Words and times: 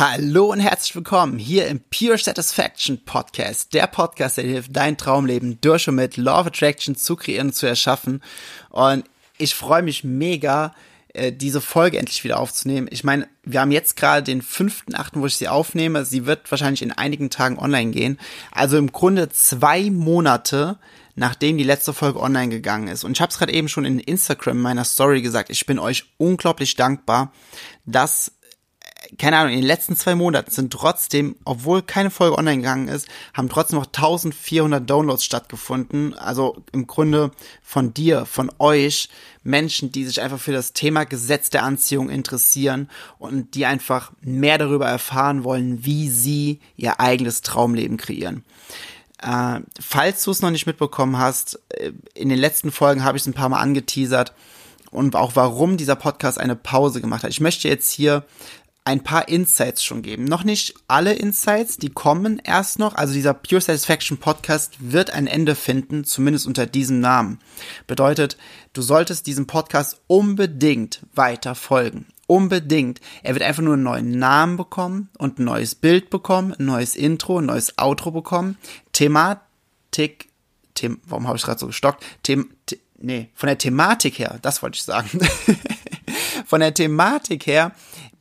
Hallo 0.00 0.46
und 0.50 0.60
herzlich 0.60 0.96
willkommen 0.96 1.38
hier 1.38 1.66
im 1.66 1.78
Pure 1.78 2.16
Satisfaction 2.16 3.04
Podcast, 3.04 3.74
der 3.74 3.86
Podcast, 3.86 4.38
der 4.38 4.44
dir 4.44 4.52
hilft, 4.52 4.74
dein 4.74 4.96
Traumleben 4.96 5.60
durch 5.60 5.90
und 5.90 5.96
mit 5.96 6.16
Law 6.16 6.40
of 6.40 6.46
Attraction 6.46 6.96
zu 6.96 7.16
kreieren 7.16 7.48
und 7.48 7.52
zu 7.52 7.66
erschaffen. 7.66 8.22
Und 8.70 9.04
ich 9.36 9.54
freue 9.54 9.82
mich 9.82 10.02
mega, 10.02 10.74
äh, 11.12 11.34
diese 11.34 11.60
Folge 11.60 11.98
endlich 11.98 12.24
wieder 12.24 12.38
aufzunehmen. 12.38 12.88
Ich 12.90 13.04
meine, 13.04 13.28
wir 13.44 13.60
haben 13.60 13.72
jetzt 13.72 13.94
gerade 13.94 14.22
den 14.22 14.40
5.8., 14.40 15.20
wo 15.20 15.26
ich 15.26 15.36
sie 15.36 15.48
aufnehme. 15.48 16.06
Sie 16.06 16.24
wird 16.24 16.50
wahrscheinlich 16.50 16.80
in 16.80 16.92
einigen 16.92 17.28
Tagen 17.28 17.58
online 17.58 17.90
gehen. 17.90 18.18
Also 18.52 18.78
im 18.78 18.92
Grunde 18.92 19.28
zwei 19.28 19.90
Monate, 19.90 20.78
nachdem 21.14 21.58
die 21.58 21.64
letzte 21.64 21.92
Folge 21.92 22.20
online 22.20 22.48
gegangen 22.48 22.88
ist. 22.88 23.04
Und 23.04 23.12
ich 23.12 23.20
habe 23.20 23.32
es 23.32 23.38
gerade 23.38 23.52
eben 23.52 23.68
schon 23.68 23.84
in 23.84 23.98
Instagram 23.98 24.62
meiner 24.62 24.84
Story 24.84 25.20
gesagt. 25.20 25.50
Ich 25.50 25.66
bin 25.66 25.78
euch 25.78 26.06
unglaublich 26.16 26.74
dankbar, 26.74 27.34
dass 27.84 28.32
keine 29.18 29.38
Ahnung, 29.38 29.52
in 29.52 29.60
den 29.60 29.66
letzten 29.66 29.96
zwei 29.96 30.14
Monaten 30.14 30.50
sind 30.50 30.72
trotzdem, 30.72 31.36
obwohl 31.44 31.82
keine 31.82 32.10
Folge 32.10 32.36
online 32.36 32.58
gegangen 32.58 32.88
ist, 32.88 33.08
haben 33.34 33.48
trotzdem 33.48 33.78
noch 33.78 33.86
1400 33.86 34.88
Downloads 34.88 35.24
stattgefunden. 35.24 36.14
Also 36.14 36.62
im 36.72 36.86
Grunde 36.86 37.30
von 37.62 37.94
dir, 37.94 38.26
von 38.26 38.50
euch, 38.58 39.08
Menschen, 39.42 39.90
die 39.90 40.04
sich 40.04 40.20
einfach 40.20 40.38
für 40.38 40.52
das 40.52 40.74
Thema 40.74 41.04
Gesetz 41.04 41.50
der 41.50 41.62
Anziehung 41.62 42.10
interessieren 42.10 42.90
und 43.18 43.54
die 43.54 43.64
einfach 43.66 44.12
mehr 44.20 44.58
darüber 44.58 44.86
erfahren 44.86 45.44
wollen, 45.44 45.84
wie 45.84 46.08
sie 46.10 46.60
ihr 46.76 47.00
eigenes 47.00 47.40
Traumleben 47.40 47.96
kreieren. 47.96 48.44
Äh, 49.22 49.60
falls 49.80 50.24
du 50.24 50.30
es 50.30 50.42
noch 50.42 50.50
nicht 50.50 50.66
mitbekommen 50.66 51.18
hast, 51.18 51.60
äh, 51.70 51.92
in 52.14 52.28
den 52.28 52.38
letzten 52.38 52.70
Folgen 52.70 53.04
habe 53.04 53.16
ich 53.16 53.22
es 53.22 53.26
ein 53.26 53.34
paar 53.34 53.48
Mal 53.48 53.60
angeteasert 53.60 54.34
und 54.90 55.14
auch 55.14 55.36
warum 55.36 55.76
dieser 55.76 55.96
Podcast 55.96 56.38
eine 56.38 56.56
Pause 56.56 57.00
gemacht 57.00 57.22
hat. 57.22 57.30
Ich 57.30 57.40
möchte 57.40 57.68
jetzt 57.68 57.90
hier 57.90 58.24
ein 58.90 59.04
paar 59.04 59.28
Insights 59.28 59.84
schon 59.84 60.02
geben. 60.02 60.24
Noch 60.24 60.42
nicht 60.42 60.74
alle 60.88 61.12
Insights, 61.12 61.76
die 61.76 61.90
kommen 61.90 62.40
erst 62.42 62.80
noch. 62.80 62.96
Also 62.96 63.14
dieser 63.14 63.34
Pure 63.34 63.60
Satisfaction 63.60 64.18
Podcast 64.18 64.78
wird 64.80 65.12
ein 65.12 65.28
Ende 65.28 65.54
finden, 65.54 66.02
zumindest 66.02 66.48
unter 66.48 66.66
diesem 66.66 66.98
Namen. 66.98 67.38
Bedeutet, 67.86 68.36
du 68.72 68.82
solltest 68.82 69.28
diesem 69.28 69.46
Podcast 69.46 70.00
unbedingt 70.08 71.02
weiter 71.14 71.54
folgen. 71.54 72.06
Unbedingt. 72.26 73.00
Er 73.22 73.34
wird 73.34 73.44
einfach 73.44 73.62
nur 73.62 73.74
einen 73.74 73.84
neuen 73.84 74.18
Namen 74.18 74.56
bekommen 74.56 75.08
und 75.18 75.38
ein 75.38 75.44
neues 75.44 75.76
Bild 75.76 76.10
bekommen, 76.10 76.52
ein 76.58 76.64
neues 76.64 76.96
Intro, 76.96 77.38
ein 77.38 77.46
neues 77.46 77.78
Outro 77.78 78.10
bekommen. 78.10 78.58
Thematik, 78.92 80.30
Them, 80.74 81.00
warum 81.06 81.28
habe 81.28 81.36
ich 81.36 81.44
gerade 81.44 81.60
so 81.60 81.68
gestockt? 81.68 82.04
Them, 82.24 82.50
the, 82.68 82.80
nee, 82.98 83.28
von 83.34 83.46
der 83.46 83.58
Thematik 83.58 84.18
her, 84.18 84.40
das 84.42 84.64
wollte 84.64 84.76
ich 84.76 84.82
sagen. 84.82 85.08
von 86.46 86.58
der 86.58 86.74
Thematik 86.74 87.46
her 87.46 87.72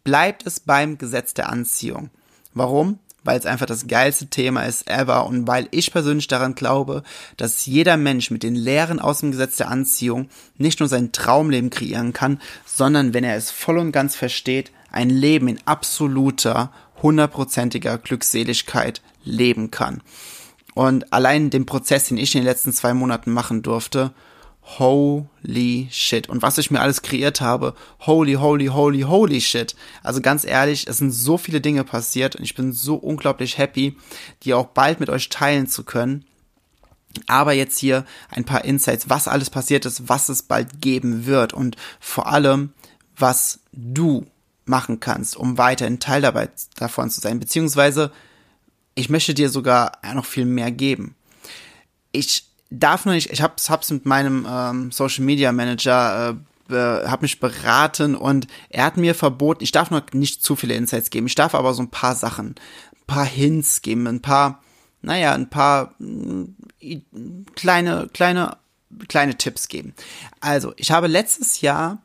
bleibt 0.09 0.47
es 0.47 0.59
beim 0.59 0.97
Gesetz 0.97 1.35
der 1.35 1.49
Anziehung. 1.49 2.09
Warum? 2.55 2.97
Weil 3.23 3.37
es 3.37 3.45
einfach 3.45 3.67
das 3.67 3.85
geilste 3.85 4.25
Thema 4.25 4.63
ist 4.63 4.89
ever 4.89 5.27
und 5.27 5.45
weil 5.45 5.67
ich 5.69 5.91
persönlich 5.91 6.25
daran 6.25 6.55
glaube, 6.55 7.03
dass 7.37 7.67
jeder 7.67 7.95
Mensch 7.95 8.31
mit 8.31 8.41
den 8.41 8.55
Lehren 8.55 8.99
aus 8.99 9.19
dem 9.19 9.29
Gesetz 9.29 9.57
der 9.57 9.69
Anziehung 9.69 10.27
nicht 10.57 10.79
nur 10.79 10.89
sein 10.89 11.11
Traumleben 11.11 11.69
kreieren 11.69 12.11
kann, 12.11 12.41
sondern 12.65 13.13
wenn 13.13 13.23
er 13.23 13.35
es 13.35 13.51
voll 13.51 13.77
und 13.77 13.91
ganz 13.91 14.15
versteht, 14.15 14.71
ein 14.91 15.11
Leben 15.11 15.47
in 15.47 15.59
absoluter, 15.65 16.71
hundertprozentiger 17.03 17.99
Glückseligkeit 17.99 19.03
leben 19.23 19.69
kann. 19.69 20.01
Und 20.73 21.13
allein 21.13 21.51
den 21.51 21.67
Prozess, 21.67 22.05
den 22.05 22.17
ich 22.17 22.33
in 22.33 22.41
den 22.41 22.47
letzten 22.47 22.73
zwei 22.73 22.95
Monaten 22.95 23.29
machen 23.29 23.61
durfte, 23.61 24.11
holy 24.77 25.87
shit. 25.91 26.29
Und 26.29 26.41
was 26.41 26.57
ich 26.57 26.69
mir 26.69 26.81
alles 26.81 27.01
kreiert 27.01 27.41
habe, 27.41 27.73
holy, 28.01 28.33
holy, 28.33 28.67
holy, 28.67 29.01
holy 29.01 29.41
shit. 29.41 29.75
Also 30.03 30.21
ganz 30.21 30.45
ehrlich, 30.45 30.87
es 30.87 30.97
sind 30.97 31.11
so 31.11 31.37
viele 31.37 31.61
Dinge 31.61 31.83
passiert 31.83 32.35
und 32.35 32.43
ich 32.43 32.55
bin 32.55 32.71
so 32.71 32.95
unglaublich 32.95 33.57
happy, 33.57 33.97
die 34.43 34.53
auch 34.53 34.67
bald 34.67 34.99
mit 34.99 35.09
euch 35.09 35.29
teilen 35.29 35.67
zu 35.67 35.83
können. 35.83 36.25
Aber 37.25 37.53
jetzt 37.53 37.79
hier 37.79 38.05
ein 38.29 38.45
paar 38.45 38.63
Insights, 38.63 39.09
was 39.09 39.27
alles 39.27 39.49
passiert 39.49 39.85
ist, 39.85 40.07
was 40.07 40.29
es 40.29 40.43
bald 40.43 40.81
geben 40.81 41.25
wird 41.25 41.53
und 41.53 41.75
vor 41.99 42.27
allem, 42.27 42.73
was 43.17 43.61
du 43.71 44.27
machen 44.65 44.99
kannst, 44.99 45.35
um 45.35 45.57
weiterhin 45.57 45.99
Teil 45.99 46.21
dabei 46.21 46.49
davon 46.75 47.09
zu 47.09 47.19
sein. 47.21 47.39
Beziehungsweise, 47.39 48.11
ich 48.93 49.09
möchte 49.09 49.33
dir 49.33 49.49
sogar 49.49 49.93
noch 50.13 50.25
viel 50.25 50.45
mehr 50.45 50.71
geben. 50.71 51.15
Ich 52.11 52.48
darf 52.69 53.05
nur 53.05 53.15
nicht, 53.15 53.31
ich 53.31 53.41
hab's, 53.41 53.69
hab's 53.69 53.89
mit 53.91 54.05
meinem 54.05 54.47
ähm, 54.49 54.91
Social 54.91 55.23
Media 55.23 55.51
Manager 55.51 56.37
äh, 56.69 56.75
habe 56.75 57.23
mich 57.23 57.39
beraten 57.39 58.15
und 58.15 58.47
er 58.69 58.85
hat 58.85 58.97
mir 58.97 59.15
verboten, 59.15 59.63
ich 59.63 59.71
darf 59.71 59.89
noch 59.89 60.03
nicht 60.13 60.43
zu 60.43 60.55
viele 60.55 60.75
Insights 60.75 61.09
geben, 61.09 61.27
ich 61.27 61.35
darf 61.35 61.55
aber 61.55 61.73
so 61.73 61.81
ein 61.81 61.89
paar 61.89 62.15
Sachen, 62.15 62.49
ein 62.93 63.05
paar 63.07 63.25
Hints 63.25 63.81
geben, 63.81 64.07
ein 64.07 64.21
paar, 64.21 64.61
naja, 65.01 65.33
ein 65.33 65.49
paar 65.49 65.95
mm, 65.97 66.55
kleine, 67.55 68.09
kleine, 68.13 68.57
kleine 69.07 69.37
Tipps 69.37 69.67
geben. 69.67 69.93
Also, 70.39 70.73
ich 70.77 70.91
habe 70.91 71.07
letztes 71.07 71.61
Jahr 71.61 72.01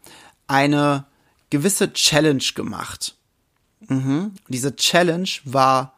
eine 0.47 1.05
gewisse 1.51 1.93
Challenge 1.93 2.45
gemacht. 2.55 3.17
Mhm. 3.89 4.33
Diese 4.49 4.75
Challenge 4.75 5.29
war 5.45 5.95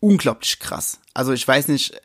unglaublich 0.00 0.58
krass. 0.58 0.98
Also 1.14 1.32
ich 1.32 1.46
weiß 1.46 1.68
nicht, 1.68 2.00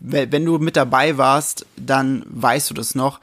wenn 0.00 0.44
du 0.44 0.58
mit 0.58 0.76
dabei 0.76 1.18
warst, 1.18 1.66
dann 1.76 2.24
weißt 2.26 2.70
du 2.70 2.74
das 2.74 2.94
noch. 2.94 3.20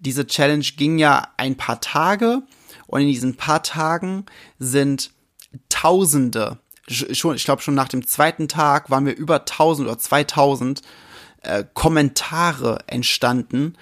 Diese 0.00 0.26
Challenge 0.26 0.64
ging 0.76 0.98
ja 0.98 1.28
ein 1.36 1.56
paar 1.56 1.80
Tage 1.80 2.42
und 2.86 3.00
in 3.00 3.08
diesen 3.08 3.36
paar 3.36 3.62
Tagen 3.62 4.26
sind 4.58 5.12
Tausende, 5.70 6.58
schon, 6.88 7.34
ich 7.34 7.44
glaube 7.44 7.62
schon 7.62 7.74
nach 7.74 7.88
dem 7.88 8.06
zweiten 8.06 8.48
Tag 8.48 8.90
waren 8.90 9.06
wir 9.06 9.16
über 9.16 9.40
1000 9.40 9.88
oder 9.88 9.98
2000 9.98 10.82
äh, 11.42 11.64
Kommentare 11.72 12.78
entstanden, 12.86 13.76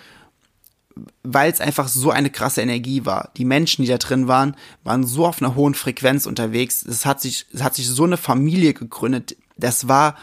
weil 1.23 1.51
es 1.51 1.61
einfach 1.61 1.89
so 1.89 2.11
eine 2.11 2.31
krasse 2.31 2.63
Energie 2.63 3.05
war. 3.05 3.31
Die 3.37 3.45
Menschen, 3.45 3.83
die 3.83 3.89
da 3.89 3.99
drin 3.99 4.29
waren, 4.29 4.57
waren 4.85 5.05
so 5.05 5.27
auf 5.27 5.43
einer 5.43 5.55
hohen 5.55 5.75
Frequenz 5.75 6.27
unterwegs. 6.27 6.83
Es 6.83 7.05
hat 7.05 7.21
sich, 7.21 7.47
es 7.53 7.63
hat 7.63 7.75
sich 7.75 7.89
so 7.89 8.05
eine 8.05 8.17
Familie 8.17 8.75
gegründet. 8.75 9.37
Das 9.57 9.89
war 9.89 10.17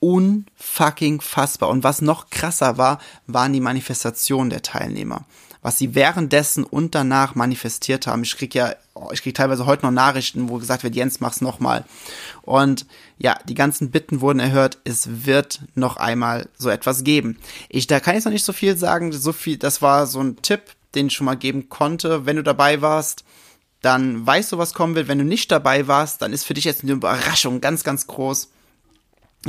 unfucking 0.00 1.20
fassbar. 1.20 1.68
Und 1.68 1.84
was 1.84 2.02
noch 2.02 2.30
krasser 2.30 2.78
war, 2.78 2.98
waren 3.26 3.52
die 3.52 3.60
Manifestationen 3.60 4.50
der 4.50 4.62
Teilnehmer. 4.62 5.24
Was 5.62 5.78
sie 5.78 5.94
währenddessen 5.94 6.64
und 6.64 6.94
danach 6.94 7.34
manifestiert 7.34 8.06
haben. 8.06 8.22
Ich 8.22 8.36
krieg 8.36 8.54
ja, 8.54 8.74
oh, 8.94 9.08
ich 9.12 9.22
krieg 9.22 9.34
teilweise 9.34 9.66
heute 9.66 9.84
noch 9.84 9.92
Nachrichten, 9.92 10.48
wo 10.48 10.58
gesagt 10.58 10.84
wird, 10.84 10.94
Jens, 10.94 11.20
mach's 11.20 11.40
nochmal. 11.40 11.84
Und 12.42 12.86
ja, 13.18 13.36
die 13.48 13.54
ganzen 13.54 13.90
Bitten 13.90 14.20
wurden 14.20 14.38
erhört. 14.38 14.78
Es 14.84 15.26
wird 15.26 15.60
noch 15.74 15.96
einmal 15.96 16.48
so 16.56 16.68
etwas 16.68 17.02
geben. 17.02 17.38
Ich, 17.68 17.86
da 17.86 17.98
kann 17.98 18.16
ich 18.16 18.24
noch 18.24 18.32
nicht 18.32 18.44
so 18.44 18.52
viel 18.52 18.76
sagen. 18.76 19.12
So 19.12 19.32
viel, 19.32 19.56
das 19.56 19.82
war 19.82 20.06
so 20.06 20.20
ein 20.20 20.36
Tipp, 20.40 20.62
den 20.94 21.08
ich 21.08 21.14
schon 21.14 21.24
mal 21.24 21.36
geben 21.36 21.68
konnte. 21.68 22.26
Wenn 22.26 22.36
du 22.36 22.42
dabei 22.42 22.80
warst, 22.80 23.24
dann 23.82 24.26
weißt 24.26 24.52
du, 24.52 24.58
was 24.58 24.74
kommen 24.74 24.94
wird. 24.94 25.08
Wenn 25.08 25.18
du 25.18 25.24
nicht 25.24 25.50
dabei 25.50 25.88
warst, 25.88 26.22
dann 26.22 26.32
ist 26.32 26.44
für 26.44 26.54
dich 26.54 26.64
jetzt 26.64 26.82
eine 26.82 26.92
Überraschung 26.92 27.60
ganz, 27.60 27.82
ganz 27.82 28.06
groß 28.06 28.50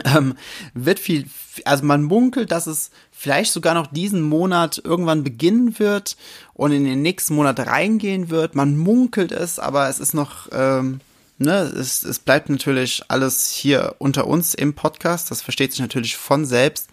ähm, 0.06 0.36
wird 0.74 1.00
viel, 1.00 1.26
also 1.66 1.84
man 1.84 2.04
munkelt, 2.04 2.52
dass 2.52 2.68
es 2.68 2.92
vielleicht 3.12 3.52
sogar 3.52 3.74
noch 3.74 3.88
diesen 3.88 4.22
Monat 4.22 4.82
irgendwann 4.84 5.24
beginnen 5.24 5.80
wird 5.80 6.18
und 6.54 6.72
in 6.72 6.86
den 6.86 7.02
nächsten 7.02 7.36
Monat 7.36 7.60
reingehen 7.60 8.30
wird. 8.30 8.56
Man 8.56 8.78
munkelt 8.78 9.32
es, 9.32 9.60
aber 9.60 9.90
es 9.90 10.00
ist 10.00 10.14
noch, 10.14 10.48
ähm, 10.52 11.00
ne, 11.38 11.62
es, 11.62 12.04
es 12.04 12.20
bleibt 12.20 12.50
natürlich 12.50 13.04
alles 13.08 13.50
hier 13.50 13.96
unter 13.98 14.28
uns 14.28 14.54
im 14.54 14.74
Podcast. 14.74 15.32
Das 15.32 15.42
versteht 15.42 15.72
sich 15.72 15.82
natürlich 15.82 16.16
von 16.16 16.46
selbst. 16.46 16.90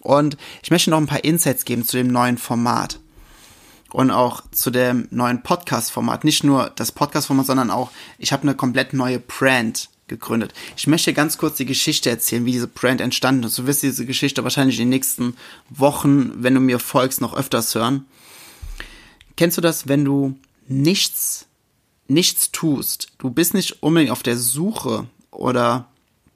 Und 0.00 0.36
ich 0.62 0.70
möchte 0.72 0.90
noch 0.90 0.98
ein 0.98 1.06
paar 1.06 1.24
Insights 1.24 1.64
geben 1.64 1.84
zu 1.84 1.96
dem 1.96 2.08
neuen 2.08 2.38
Format 2.38 2.98
und 3.92 4.10
auch 4.10 4.42
zu 4.50 4.70
dem 4.70 5.06
neuen 5.10 5.42
Podcast-Format. 5.42 6.24
Nicht 6.24 6.42
nur 6.42 6.72
das 6.74 6.90
Podcast-Format, 6.90 7.46
sondern 7.46 7.70
auch, 7.70 7.90
ich 8.18 8.32
habe 8.32 8.42
eine 8.42 8.56
komplett 8.56 8.94
neue 8.94 9.20
Brand 9.20 9.90
gegründet. 10.12 10.52
Ich 10.76 10.86
möchte 10.86 11.12
ganz 11.12 11.38
kurz 11.38 11.56
die 11.56 11.66
Geschichte 11.66 12.10
erzählen, 12.10 12.44
wie 12.44 12.52
diese 12.52 12.68
Brand 12.68 13.00
entstanden 13.00 13.44
ist. 13.44 13.58
Du 13.58 13.66
wirst 13.66 13.82
diese 13.82 14.06
Geschichte 14.06 14.44
wahrscheinlich 14.44 14.78
in 14.78 14.84
den 14.84 14.90
nächsten 14.90 15.34
Wochen, 15.70 16.32
wenn 16.36 16.54
du 16.54 16.60
mir 16.60 16.78
folgst, 16.78 17.20
noch 17.20 17.34
öfters 17.34 17.74
hören. 17.74 18.06
Kennst 19.36 19.56
du 19.56 19.60
das, 19.60 19.88
wenn 19.88 20.04
du 20.04 20.38
nichts, 20.68 21.46
nichts 22.08 22.52
tust, 22.52 23.08
du 23.18 23.30
bist 23.30 23.54
nicht 23.54 23.82
unbedingt 23.82 24.12
auf 24.12 24.22
der 24.22 24.36
Suche 24.36 25.06
oder 25.30 25.88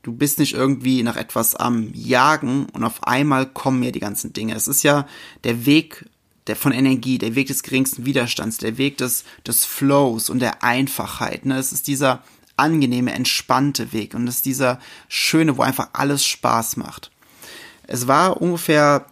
du 0.03 0.13
bist 0.13 0.39
nicht 0.39 0.55
irgendwie 0.55 1.03
nach 1.03 1.17
etwas 1.17 1.55
am 1.55 1.91
Jagen 1.93 2.67
und 2.73 2.85
auf 2.85 3.05
einmal 3.05 3.47
kommen 3.47 3.81
mir 3.81 3.93
die 3.93 4.01
ganzen 4.01 4.33
Dinge. 4.33 4.55
Es 4.55 4.69
ist 4.69 4.83
ja 4.83 5.07
der 5.45 5.67
Weg 5.67 6.07
der 6.47 6.57
von 6.57 6.73
Energie, 6.73 7.19
der 7.19 7.35
Weg 7.35 7.49
des 7.49 7.63
geringsten 7.63 8.07
Widerstands, 8.07 8.59
der 8.59 8.79
Weg 8.79 8.99
des, 8.99 9.25
des 9.47 9.65
Flows 9.65 10.31
und 10.31 10.39
der 10.39 10.63
Einfachheit. 10.63 11.45
Ne? 11.45 11.59
Es 11.59 11.73
ist 11.73 11.89
dieser 11.89 12.23
angenehme, 12.57 13.13
entspannte 13.13 13.93
Weg 13.93 14.15
und 14.15 14.27
es 14.29 14.37
ist 14.37 14.47
dieser 14.47 14.79
schöne, 15.09 15.57
wo 15.57 15.63
einfach 15.63 15.91
alles 15.93 16.25
Spaß 16.25 16.77
macht. 16.77 17.11
Es 17.87 18.07
war 18.07 18.41
ungefähr, 18.41 19.07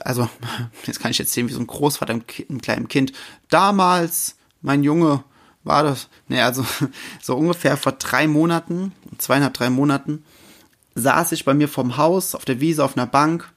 also 0.00 0.28
jetzt 0.86 1.00
kann 1.00 1.10
ich 1.10 1.20
erzählen, 1.20 1.48
wie 1.48 1.52
so 1.52 1.60
ein 1.60 1.66
Großvater 1.66 2.12
einem 2.12 2.26
kleinen 2.60 2.88
Kind. 2.88 3.12
Damals, 3.48 4.36
mein 4.62 4.82
Junge, 4.82 5.24
war 5.64 5.82
das, 5.82 6.08
ne, 6.28 6.44
also 6.44 6.64
so 7.22 7.36
ungefähr 7.36 7.76
vor 7.76 7.92
drei 7.92 8.26
Monaten, 8.26 8.92
zweieinhalb, 9.18 9.54
drei 9.54 9.70
Monaten, 9.70 10.24
saß 10.94 11.32
ich 11.32 11.44
bei 11.44 11.54
mir 11.54 11.68
vorm 11.68 11.96
Haus 11.96 12.34
auf 12.34 12.44
der 12.44 12.60
Wiese 12.60 12.84
auf 12.84 12.96
einer 12.96 13.06
Bank, 13.06 13.50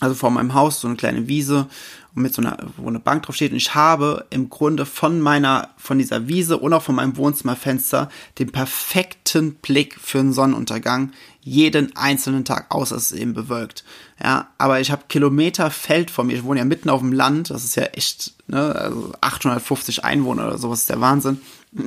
also 0.00 0.14
vor 0.14 0.30
meinem 0.30 0.54
Haus 0.54 0.80
so 0.80 0.88
eine 0.88 0.96
kleine 0.96 1.26
Wiese 1.26 1.68
mit 2.16 2.34
so 2.34 2.42
einer, 2.42 2.56
wo 2.76 2.88
eine 2.88 2.98
Bank 2.98 3.22
drauf 3.22 3.36
steht. 3.36 3.52
Und 3.52 3.58
ich 3.58 3.74
habe 3.74 4.26
im 4.30 4.48
Grunde 4.48 4.86
von 4.86 5.20
meiner, 5.20 5.68
von 5.76 5.98
dieser 5.98 6.28
Wiese 6.28 6.58
und 6.58 6.72
auch 6.72 6.82
von 6.82 6.94
meinem 6.94 7.16
Wohnzimmerfenster 7.16 8.08
den 8.38 8.50
perfekten 8.50 9.54
Blick 9.56 9.98
für 10.00 10.20
einen 10.20 10.32
Sonnenuntergang 10.32 11.12
jeden 11.42 11.94
einzelnen 11.94 12.44
Tag, 12.44 12.74
außer 12.74 12.96
es 12.96 13.12
ist 13.12 13.20
eben 13.20 13.34
bewölkt. 13.34 13.84
Ja, 14.20 14.48
aber 14.58 14.80
ich 14.80 14.90
habe 14.90 15.04
Kilometer 15.08 15.70
Feld 15.70 16.10
vor 16.10 16.24
mir. 16.24 16.34
Ich 16.34 16.42
wohne 16.42 16.58
ja 16.58 16.64
mitten 16.64 16.90
auf 16.90 17.00
dem 17.00 17.12
Land. 17.12 17.50
Das 17.50 17.62
ist 17.62 17.76
ja 17.76 17.84
echt, 17.84 18.32
ne, 18.48 18.74
also 18.74 19.12
850 19.20 20.04
Einwohner 20.04 20.48
oder 20.48 20.58
sowas 20.58 20.80
ist 20.80 20.90
der 20.90 21.00
Wahnsinn. 21.00 21.40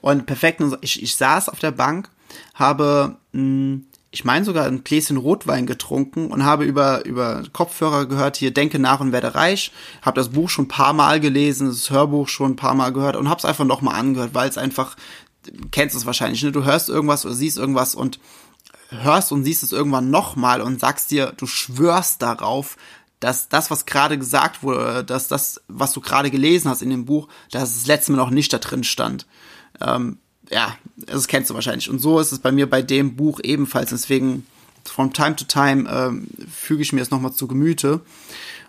und 0.00 0.26
perfekt. 0.26 0.62
Ich, 0.80 1.00
ich 1.00 1.14
saß 1.14 1.48
auf 1.48 1.60
der 1.60 1.70
Bank, 1.70 2.08
habe 2.54 3.16
mh, 3.32 3.40
hm, 3.40 3.86
ich 4.14 4.26
meine 4.26 4.44
sogar 4.44 4.66
ein 4.66 4.84
Gläschen 4.84 5.16
Rotwein 5.16 5.66
getrunken 5.66 6.30
und 6.30 6.44
habe 6.44 6.64
über, 6.64 7.04
über 7.06 7.42
Kopfhörer 7.50 8.04
gehört, 8.04 8.36
hier 8.36 8.52
Denke 8.52 8.78
nach 8.78 9.00
und 9.00 9.10
werde 9.10 9.34
reich, 9.34 9.72
habe 10.02 10.20
das 10.20 10.28
Buch 10.28 10.50
schon 10.50 10.66
ein 10.66 10.68
paar 10.68 10.92
Mal 10.92 11.18
gelesen, 11.18 11.66
das 11.66 11.88
Hörbuch 11.88 12.28
schon 12.28 12.52
ein 12.52 12.56
paar 12.56 12.74
Mal 12.74 12.92
gehört 12.92 13.16
und 13.16 13.30
habe 13.30 13.38
es 13.38 13.46
einfach 13.46 13.64
nochmal 13.64 13.98
angehört, 13.98 14.34
weil 14.34 14.50
es 14.50 14.58
einfach, 14.58 14.96
kennst 15.70 15.96
es 15.96 16.04
wahrscheinlich, 16.04 16.42
ne? 16.42 16.52
du 16.52 16.62
hörst 16.62 16.90
irgendwas 16.90 17.24
oder 17.24 17.34
siehst 17.34 17.56
irgendwas 17.56 17.94
und 17.94 18.20
hörst 18.90 19.32
und 19.32 19.44
siehst 19.44 19.62
es 19.62 19.72
irgendwann 19.72 20.10
nochmal 20.10 20.60
und 20.60 20.78
sagst 20.78 21.10
dir, 21.10 21.32
du 21.34 21.46
schwörst 21.46 22.20
darauf, 22.20 22.76
dass 23.18 23.48
das, 23.48 23.70
was 23.70 23.86
gerade 23.86 24.18
gesagt 24.18 24.62
wurde, 24.62 25.04
dass 25.04 25.28
das, 25.28 25.62
was 25.68 25.94
du 25.94 26.02
gerade 26.02 26.30
gelesen 26.30 26.68
hast 26.68 26.82
in 26.82 26.90
dem 26.90 27.06
Buch, 27.06 27.28
dass 27.50 27.62
das 27.62 27.86
letzte 27.86 28.12
Mal 28.12 28.18
noch 28.18 28.30
nicht 28.30 28.52
da 28.52 28.58
drin 28.58 28.84
stand. 28.84 29.26
Ähm, 29.80 30.18
ja, 30.50 30.76
das 30.96 31.28
kennst 31.28 31.50
du 31.50 31.54
wahrscheinlich. 31.54 31.88
Und 31.90 31.98
so 31.98 32.18
ist 32.18 32.32
es 32.32 32.38
bei 32.38 32.52
mir 32.52 32.68
bei 32.68 32.82
dem 32.82 33.16
Buch 33.16 33.40
ebenfalls. 33.42 33.90
Deswegen, 33.90 34.46
from 34.84 35.12
time 35.12 35.36
to 35.36 35.44
time, 35.44 35.88
ähm, 35.90 36.28
füge 36.50 36.82
ich 36.82 36.92
mir 36.92 37.00
es 37.00 37.10
nochmal 37.10 37.32
zu 37.32 37.46
Gemüte. 37.46 38.00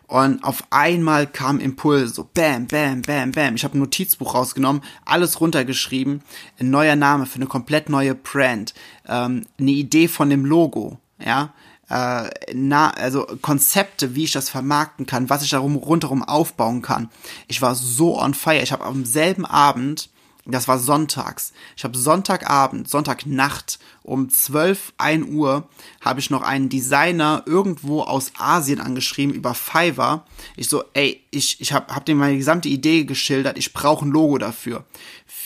Und 0.08 0.44
auf 0.44 0.64
einmal 0.70 1.26
kam 1.28 1.60
Impuls, 1.60 2.16
so 2.16 2.30
bam, 2.34 2.68
bam, 2.68 3.02
bam, 3.02 3.32
bam. 3.32 3.56
Ich 3.56 3.64
habe 3.64 3.78
ein 3.78 3.80
Notizbuch 3.80 4.36
rausgenommen, 4.36 4.84
alles 5.06 5.40
runtergeschrieben, 5.42 6.22
ein 6.60 6.70
neuer 6.70 6.96
Name 6.96 7.26
für 7.26 7.38
eine 7.38 7.48
komplett 7.48 7.90
neue 7.90 8.14
Brand, 8.14 8.74
ähm, 9.08 9.48
eine 9.58 9.72
Idee 9.72 10.08
von 10.08 10.30
dem 10.30 10.46
Logo, 10.46 11.00
ja, 11.24 11.54
äh, 11.90 12.30
na, 12.54 12.92
also 12.92 13.26
Konzepte, 13.42 14.16
wie 14.16 14.24
ich 14.26 14.32
das 14.32 14.50
vermarkten 14.50 15.06
kann, 15.06 15.30
was 15.30 15.44
ich 15.44 15.50
darum 15.50 15.76
rundherum 15.76 16.24
aufbauen 16.24 16.82
kann. 16.82 17.10
Ich 17.48 17.62
war 17.62 17.76
so 17.76 18.20
on 18.20 18.34
fire. 18.34 18.62
Ich 18.62 18.72
habe 18.72 18.86
am 18.86 19.06
selben 19.06 19.46
Abend 19.46 20.10
das 20.46 20.68
war 20.68 20.78
sonntags. 20.78 21.54
Ich 21.78 21.84
habe 21.86 21.98
Sonntagabend, 21.98 22.90
Sonntagnacht 22.90 23.80
um 24.02 24.30
12, 24.30 24.94
1 24.98 25.30
Uhr 25.30 25.70
habe 26.02 26.20
ich 26.20 26.30
noch 26.30 26.42
einen 26.42 26.68
Designer 26.68 27.44
irgendwo 27.46 28.02
aus 28.02 28.34
Asien 28.38 28.82
angeschrieben 28.82 29.34
über 29.34 29.54
Fiverr. 29.54 30.26
Ich 30.58 30.68
so, 30.68 30.84
ey, 30.94 31.24
ich, 31.32 31.62
ich 31.62 31.72
habe 31.72 31.94
hab 31.96 32.06
dem 32.06 32.18
meine 32.18 32.38
gesamte 32.38 32.68
Idee 32.68 33.06
geschildert, 33.06 33.58
ich 33.58 33.72
brauche 33.72 34.06
ein 34.06 34.12
Logo 34.12 34.38
dafür. 34.38 34.86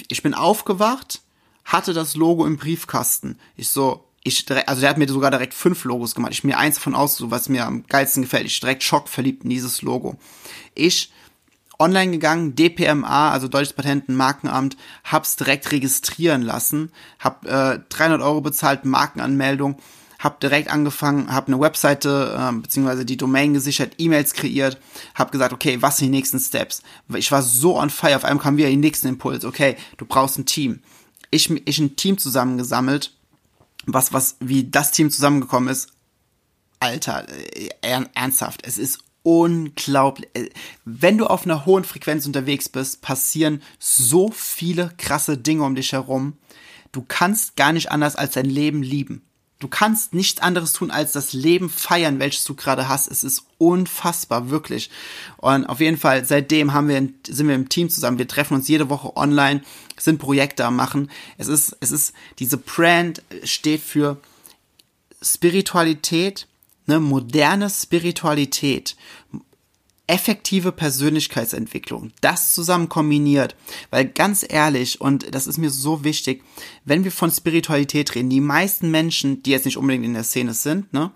Ich 0.07 0.23
bin 0.23 0.33
aufgewacht, 0.33 1.21
hatte 1.63 1.93
das 1.93 2.15
Logo 2.15 2.45
im 2.47 2.57
Briefkasten. 2.57 3.37
Ich 3.55 3.69
so, 3.69 4.03
ich 4.23 4.45
also 4.67 4.81
der 4.81 4.89
hat 4.89 4.97
mir 4.97 5.07
sogar 5.07 5.29
direkt 5.29 5.53
fünf 5.53 5.83
Logos 5.83 6.15
gemacht. 6.15 6.33
Ich 6.33 6.43
mir 6.43 6.57
eins 6.57 6.75
davon 6.75 6.95
aus, 6.95 7.17
so 7.17 7.29
was 7.29 7.49
mir 7.49 7.65
am 7.65 7.85
geilsten 7.87 8.23
gefällt. 8.23 8.47
Ich 8.47 8.59
direkt 8.59 8.83
schockverliebt 8.83 9.43
in 9.43 9.51
dieses 9.51 9.83
Logo. 9.83 10.17
Ich 10.73 11.11
online 11.79 12.11
gegangen, 12.11 12.55
DPMA, 12.55 13.31
also 13.31 13.47
Deutsches 13.47 13.73
Patent- 13.73 14.09
und 14.09 14.15
Markenamt, 14.15 14.77
hab's 15.03 15.35
direkt 15.35 15.71
registrieren 15.71 16.41
lassen, 16.41 16.91
hab 17.19 17.45
äh, 17.45 17.79
300 17.89 18.21
Euro 18.21 18.41
bezahlt, 18.41 18.85
Markenanmeldung, 18.85 19.77
hab 20.19 20.39
direkt 20.39 20.69
angefangen, 20.69 21.31
hab 21.31 21.47
eine 21.47 21.59
Webseite 21.59 22.35
äh, 22.37 22.51
beziehungsweise 22.59 23.05
die 23.05 23.17
Domain 23.17 23.53
gesichert, 23.53 23.93
E-Mails 23.97 24.33
kreiert, 24.33 24.79
hab 25.13 25.31
gesagt, 25.31 25.53
okay, 25.53 25.81
was 25.81 25.97
sind 25.97 26.07
die 26.07 26.17
nächsten 26.17 26.39
Steps? 26.39 26.81
Ich 27.13 27.31
war 27.31 27.43
so 27.43 27.77
on 27.77 27.89
fire, 27.89 28.15
auf 28.15 28.25
einmal 28.25 28.43
kam 28.43 28.57
wieder 28.57 28.69
die 28.69 28.77
nächsten 28.77 29.07
Impuls, 29.07 29.45
okay, 29.45 29.77
du 29.97 30.05
brauchst 30.05 30.39
ein 30.39 30.45
Team. 30.45 30.81
Ich, 31.29 31.49
ich 31.67 31.79
ein 31.79 31.95
Team 31.95 32.17
zusammengesammelt, 32.17 33.13
was, 33.85 34.13
was, 34.13 34.37
wie 34.39 34.69
das 34.69 34.91
Team 34.91 35.11
zusammengekommen 35.11 35.69
ist, 35.69 35.89
Alter, 36.79 37.27
äh, 37.29 37.69
ernsthaft, 38.13 38.61
es 38.65 38.77
ist 38.77 38.99
unglaublich. 39.27 40.29
Äh, 40.33 40.49
wenn 40.85 41.17
du 41.17 41.27
auf 41.27 41.43
einer 41.43 41.65
hohen 41.65 41.83
Frequenz 41.83 42.25
unterwegs 42.25 42.69
bist, 42.69 43.01
passieren 43.01 43.61
so 43.77 44.31
viele 44.31 44.93
krasse 44.97 45.37
Dinge 45.37 45.65
um 45.65 45.75
dich 45.75 45.91
herum. 45.91 46.37
Du 46.93 47.03
kannst 47.05 47.57
gar 47.57 47.73
nicht 47.73 47.91
anders 47.91 48.15
als 48.15 48.35
dein 48.35 48.45
Leben 48.45 48.81
lieben. 48.81 49.21
Du 49.59 49.67
kannst 49.67 50.13
nichts 50.13 50.41
anderes 50.41 50.71
tun, 50.71 50.91
als 50.91 51.11
das 51.11 51.33
Leben 51.33 51.69
feiern, 51.69 52.19
welches 52.19 52.45
du 52.45 52.55
gerade 52.55 52.87
hast. 52.87 53.07
Es 53.07 53.25
ist 53.25 53.43
unfassbar, 53.57 54.49
wirklich. 54.49 54.91
Und 55.35 55.65
auf 55.65 55.81
jeden 55.81 55.97
Fall, 55.97 56.23
seitdem 56.23 56.73
haben 56.73 56.87
wir, 56.87 57.09
sind 57.27 57.49
wir 57.49 57.55
im 57.55 57.67
Team 57.67 57.89
zusammen. 57.89 58.19
Wir 58.19 58.29
treffen 58.29 58.53
uns 58.53 58.69
jede 58.69 58.89
Woche 58.89 59.17
online, 59.17 59.61
sind 59.99 60.19
Projekte 60.19 60.63
am 60.63 60.77
machen. 60.77 61.11
Es 61.37 61.49
ist, 61.49 61.75
es 61.81 61.91
ist, 61.91 62.13
diese 62.39 62.57
Brand 62.57 63.23
steht 63.43 63.81
für 63.81 64.21
Spiritualität, 65.21 66.47
ne, 66.87 66.99
moderne 66.99 67.69
Spiritualität, 67.69 68.95
effektive 70.07 70.71
Persönlichkeitsentwicklung, 70.71 72.11
das 72.21 72.53
zusammen 72.53 72.87
kombiniert, 72.87 73.55
weil 73.89 74.05
ganz 74.07 74.45
ehrlich, 74.47 75.01
und 75.01 75.35
das 75.35 75.47
ist 75.47 75.57
mir 75.57 75.69
so 75.69 76.05
wichtig, 76.05 76.43
wenn 76.85 77.03
wir 77.03 77.11
von 77.11 77.29
Spiritualität 77.29 78.15
reden, 78.15 78.29
die 78.29 78.39
meisten 78.39 78.89
Menschen, 78.89 79.43
die 79.43 79.51
jetzt 79.51 79.65
nicht 79.65 79.77
unbedingt 79.77 80.05
in 80.05 80.13
der 80.13 80.23
Szene 80.23 80.53
sind, 80.53 80.93
ne, 80.93 81.11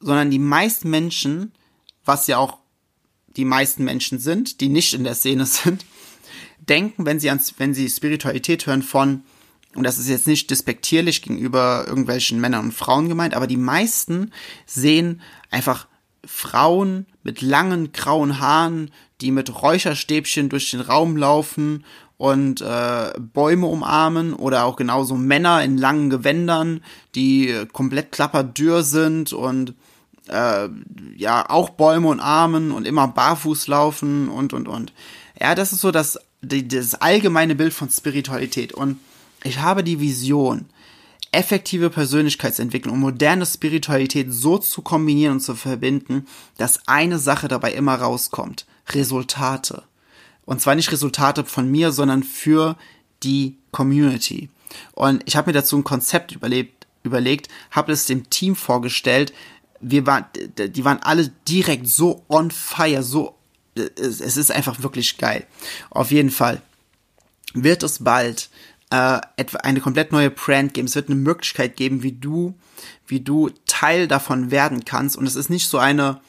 sondern 0.00 0.30
die 0.30 0.38
meisten 0.38 0.90
Menschen, 0.90 1.52
was 2.04 2.26
ja 2.26 2.36
auch 2.36 2.58
die 3.36 3.46
meisten 3.46 3.84
Menschen 3.84 4.18
sind, 4.18 4.60
die 4.60 4.68
nicht 4.68 4.92
in 4.92 5.04
der 5.04 5.14
Szene 5.14 5.46
sind, 5.46 5.86
denken, 6.58 7.06
wenn 7.06 7.18
sie 7.18 7.30
an, 7.30 7.40
wenn 7.56 7.72
sie 7.74 7.88
Spiritualität 7.88 8.66
hören 8.66 8.82
von, 8.82 9.22
und 9.76 9.84
das 9.84 9.98
ist 9.98 10.08
jetzt 10.08 10.26
nicht 10.26 10.50
despektierlich 10.50 11.22
gegenüber 11.22 11.84
irgendwelchen 11.86 12.40
Männern 12.40 12.66
und 12.66 12.74
Frauen 12.74 13.08
gemeint, 13.08 13.34
aber 13.34 13.46
die 13.46 13.56
meisten 13.56 14.32
sehen 14.64 15.20
einfach 15.50 15.86
Frauen 16.24 17.06
mit 17.22 17.40
langen 17.40 17.92
grauen 17.92 18.40
Haaren, 18.40 18.90
die 19.20 19.30
mit 19.30 19.62
Räucherstäbchen 19.62 20.48
durch 20.48 20.70
den 20.70 20.80
Raum 20.80 21.16
laufen 21.16 21.84
und 22.18 22.60
äh, 22.60 23.12
Bäume 23.18 23.66
umarmen 23.66 24.34
oder 24.34 24.64
auch 24.64 24.76
genauso 24.76 25.16
Männer 25.16 25.62
in 25.62 25.78
langen 25.78 26.10
Gewändern, 26.10 26.82
die 27.14 27.54
komplett 27.72 28.12
klapperdürr 28.12 28.82
sind 28.82 29.32
und 29.32 29.74
äh, 30.28 30.68
ja 31.16 31.48
auch 31.48 31.70
Bäume 31.70 32.08
umarmen 32.08 32.72
und 32.72 32.86
immer 32.86 33.08
barfuß 33.08 33.66
laufen 33.68 34.28
und 34.28 34.52
und 34.52 34.68
und. 34.68 34.92
Ja, 35.40 35.54
das 35.54 35.72
ist 35.72 35.80
so 35.80 35.90
das, 35.90 36.18
das 36.40 36.94
allgemeine 36.94 37.54
Bild 37.54 37.74
von 37.74 37.90
Spiritualität 37.90 38.72
und 38.72 38.98
ich 39.46 39.60
habe 39.60 39.84
die 39.84 40.00
Vision, 40.00 40.66
effektive 41.32 41.90
Persönlichkeitsentwicklung 41.90 42.94
und 42.94 43.00
moderne 43.00 43.44
Spiritualität 43.44 44.32
so 44.32 44.58
zu 44.58 44.82
kombinieren 44.82 45.34
und 45.34 45.40
zu 45.40 45.54
verbinden, 45.54 46.26
dass 46.56 46.86
eine 46.88 47.18
Sache 47.18 47.48
dabei 47.48 47.72
immer 47.72 47.94
rauskommt. 47.94 48.66
Resultate. 48.90 49.82
Und 50.44 50.60
zwar 50.60 50.74
nicht 50.74 50.92
Resultate 50.92 51.44
von 51.44 51.70
mir, 51.70 51.92
sondern 51.92 52.22
für 52.22 52.76
die 53.22 53.58
Community. 53.72 54.48
Und 54.92 55.22
ich 55.26 55.36
habe 55.36 55.48
mir 55.48 55.54
dazu 55.54 55.76
ein 55.76 55.84
Konzept 55.84 56.32
überlebt, 56.32 56.86
überlegt, 57.02 57.48
habe 57.70 57.92
es 57.92 58.06
dem 58.06 58.30
Team 58.30 58.56
vorgestellt. 58.56 59.32
Wir 59.80 60.06
waren, 60.06 60.24
die 60.56 60.84
waren 60.84 61.02
alle 61.02 61.30
direkt 61.48 61.88
so 61.88 62.24
on 62.28 62.50
fire, 62.50 63.02
so, 63.02 63.36
es 63.74 64.36
ist 64.36 64.50
einfach 64.50 64.82
wirklich 64.82 65.18
geil. 65.18 65.46
Auf 65.90 66.10
jeden 66.10 66.30
Fall 66.30 66.62
wird 67.52 67.82
es 67.82 68.02
bald 68.02 68.48
äh, 68.90 69.18
etwa 69.36 69.58
eine 69.58 69.80
komplett 69.80 70.12
neue 70.12 70.30
Brand 70.30 70.74
geben. 70.74 70.88
Es 70.88 70.94
wird 70.94 71.08
eine 71.08 71.16
Möglichkeit 71.16 71.76
geben, 71.76 72.02
wie 72.02 72.12
du, 72.12 72.54
wie 73.06 73.20
du 73.20 73.50
Teil 73.66 74.08
davon 74.08 74.50
werden 74.50 74.84
kannst. 74.84 75.16
Und 75.16 75.26
es 75.26 75.36
ist 75.36 75.50
nicht 75.50 75.68
so 75.68 75.78
eine, 75.78 76.20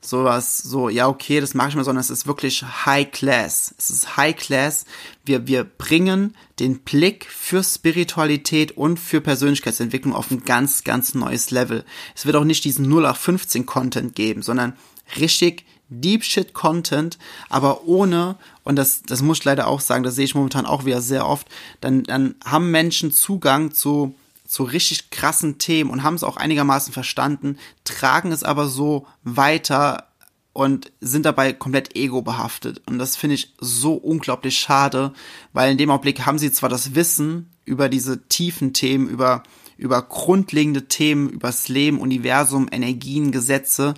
sowas, 0.00 0.58
so, 0.58 0.88
ja, 0.88 1.08
okay, 1.08 1.40
das 1.40 1.54
mache 1.54 1.68
ich 1.68 1.76
mal, 1.76 1.84
sondern 1.84 2.00
es 2.00 2.10
ist 2.10 2.26
wirklich 2.26 2.64
High 2.86 3.10
Class. 3.10 3.74
Es 3.78 3.90
ist 3.90 4.16
High 4.16 4.36
Class. 4.36 4.86
Wir, 5.24 5.46
wir 5.46 5.64
bringen 5.64 6.34
den 6.58 6.80
Blick 6.80 7.26
für 7.26 7.62
Spiritualität 7.62 8.76
und 8.76 8.98
für 8.98 9.20
Persönlichkeitsentwicklung 9.20 10.14
auf 10.14 10.30
ein 10.30 10.44
ganz, 10.44 10.84
ganz 10.84 11.14
neues 11.14 11.50
Level. 11.50 11.84
Es 12.14 12.26
wird 12.26 12.36
auch 12.36 12.44
nicht 12.44 12.64
diesen 12.64 12.86
0815 12.86 13.66
Content 13.66 14.14
geben, 14.14 14.42
sondern 14.42 14.76
richtig 15.18 15.64
Deep 15.90 16.24
Shit 16.24 16.54
Content, 16.54 17.18
aber 17.48 17.84
ohne, 17.84 18.36
und 18.64 18.76
das, 18.76 19.02
das 19.02 19.22
muss 19.22 19.38
ich 19.38 19.44
leider 19.44 19.66
auch 19.66 19.80
sagen, 19.80 20.04
das 20.04 20.14
sehe 20.14 20.24
ich 20.24 20.34
momentan 20.34 20.66
auch 20.66 20.84
wieder 20.84 21.02
sehr 21.02 21.26
oft, 21.26 21.48
dann, 21.80 22.04
dann 22.04 22.36
haben 22.44 22.70
Menschen 22.70 23.12
Zugang 23.12 23.72
zu, 23.72 24.14
zu 24.46 24.62
richtig 24.62 25.10
krassen 25.10 25.58
Themen 25.58 25.90
und 25.90 26.02
haben 26.02 26.14
es 26.14 26.24
auch 26.24 26.36
einigermaßen 26.36 26.92
verstanden, 26.92 27.58
tragen 27.84 28.32
es 28.32 28.44
aber 28.44 28.68
so 28.68 29.06
weiter 29.24 30.06
und 30.52 30.92
sind 31.00 31.26
dabei 31.26 31.52
komplett 31.52 31.96
ego 31.96 32.22
behaftet. 32.22 32.82
Und 32.86 32.98
das 32.98 33.16
finde 33.16 33.34
ich 33.34 33.54
so 33.60 33.94
unglaublich 33.94 34.58
schade, 34.58 35.12
weil 35.52 35.72
in 35.72 35.78
dem 35.78 35.90
Augenblick 35.90 36.26
haben 36.26 36.38
sie 36.38 36.52
zwar 36.52 36.68
das 36.68 36.94
Wissen 36.94 37.50
über 37.64 37.88
diese 37.88 38.26
tiefen 38.28 38.72
Themen, 38.72 39.08
über, 39.08 39.42
über 39.76 40.02
grundlegende 40.02 40.88
Themen, 40.88 41.28
übers 41.30 41.68
Leben, 41.68 42.00
Universum, 42.00 42.68
Energien, 42.70 43.30
Gesetze, 43.30 43.94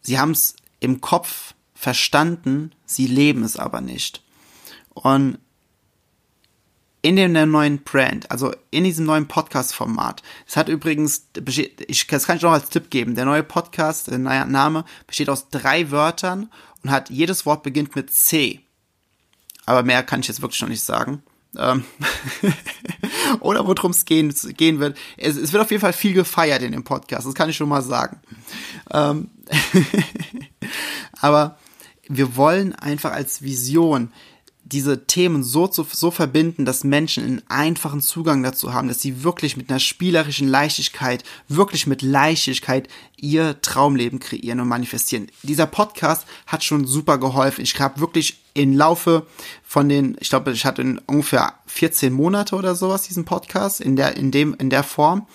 sie 0.00 0.18
haben 0.18 0.30
es 0.30 0.56
im 0.84 1.00
Kopf 1.00 1.54
verstanden, 1.74 2.72
sie 2.86 3.06
leben 3.06 3.42
es 3.42 3.56
aber 3.56 3.80
nicht. 3.80 4.22
Und 4.90 5.38
in 7.02 7.16
dem 7.16 7.50
neuen 7.50 7.84
Brand, 7.84 8.30
also 8.30 8.54
in 8.70 8.84
diesem 8.84 9.04
neuen 9.04 9.28
Podcast-Format. 9.28 10.22
Es 10.46 10.56
hat 10.56 10.70
übrigens, 10.70 11.26
ich, 11.86 12.06
das 12.06 12.26
kann 12.26 12.38
ich 12.38 12.42
noch 12.42 12.52
als 12.52 12.70
Tipp 12.70 12.88
geben, 12.88 13.14
der 13.14 13.26
neue 13.26 13.42
Podcast, 13.42 14.06
der 14.06 14.18
Name, 14.18 14.86
besteht 15.06 15.28
aus 15.28 15.50
drei 15.50 15.90
Wörtern 15.90 16.50
und 16.82 16.90
hat, 16.90 17.10
jedes 17.10 17.44
Wort 17.44 17.62
beginnt 17.62 17.94
mit 17.94 18.10
C. 18.10 18.60
Aber 19.66 19.82
mehr 19.82 20.02
kann 20.02 20.20
ich 20.20 20.28
jetzt 20.28 20.40
wirklich 20.40 20.62
noch 20.62 20.68
nicht 20.70 20.82
sagen. 20.82 21.22
Ähm 21.58 21.84
Oder 23.40 23.66
worum 23.66 23.90
es 23.90 24.04
gehen, 24.04 24.34
gehen 24.56 24.80
wird. 24.80 24.96
Es, 25.16 25.36
es, 25.36 25.52
wird 25.52 25.62
auf 25.62 25.70
jeden 25.70 25.80
Fall 25.80 25.92
viel 25.92 26.12
gefeiert 26.12 26.62
in 26.62 26.72
dem 26.72 26.84
Podcast, 26.84 27.26
das 27.26 27.34
kann 27.34 27.50
ich 27.50 27.56
schon 27.56 27.68
mal 27.68 27.82
sagen. 27.82 28.20
Ähm 28.92 29.30
Aber 31.20 31.58
wir 32.08 32.36
wollen 32.36 32.74
einfach 32.74 33.12
als 33.12 33.42
Vision 33.42 34.12
diese 34.66 35.06
Themen 35.06 35.44
so, 35.44 35.68
zu, 35.68 35.86
so 35.90 36.10
verbinden, 36.10 36.64
dass 36.64 36.84
Menschen 36.84 37.24
einen 37.24 37.42
einfachen 37.48 38.00
Zugang 38.00 38.42
dazu 38.42 38.72
haben, 38.72 38.88
dass 38.88 39.00
sie 39.00 39.22
wirklich 39.22 39.56
mit 39.56 39.68
einer 39.68 39.78
spielerischen 39.78 40.48
Leichtigkeit, 40.48 41.22
wirklich 41.48 41.86
mit 41.86 42.00
Leichtigkeit 42.00 42.88
ihr 43.16 43.60
Traumleben 43.60 44.20
kreieren 44.20 44.60
und 44.60 44.68
manifestieren. 44.68 45.28
Dieser 45.42 45.66
Podcast 45.66 46.26
hat 46.46 46.64
schon 46.64 46.86
super 46.86 47.18
geholfen. 47.18 47.62
Ich 47.62 47.78
habe 47.78 48.00
wirklich 48.00 48.43
im 48.54 48.76
Laufe 48.76 49.26
von 49.62 49.88
den, 49.88 50.16
ich 50.20 50.30
glaube, 50.30 50.52
ich 50.52 50.64
hatte 50.64 51.00
ungefähr 51.06 51.54
14 51.66 52.12
Monate 52.12 52.54
oder 52.56 52.74
sowas 52.74 53.02
diesen 53.02 53.24
Podcast 53.24 53.80
in 53.80 53.96
der, 53.96 54.16
in 54.16 54.30
dem, 54.30 54.54
in 54.54 54.70
der 54.70 54.84
Form. 54.84 55.26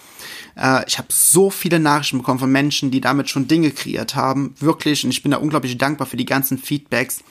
Äh, 0.56 0.86
ich 0.88 0.98
habe 0.98 1.10
so 1.12 1.50
viele 1.50 1.80
Nachrichten 1.80 2.20
bekommen 2.20 2.40
von 2.40 2.52
Menschen, 2.52 2.92
die 2.92 3.02
damit 3.02 3.30
schon 3.30 3.48
Dinge 3.48 3.72
kreiert 3.72 4.16
haben. 4.16 4.56
Wirklich. 4.60 5.04
Und 5.04 5.12
ich 5.12 5.22
bin 5.22 5.32
da 5.32 5.38
unglaublich 5.38 5.78
dankbar 5.78 6.08
für 6.08 6.18
die 6.18 6.26
ganzen 6.26 6.58
Feedbacks 6.58 7.24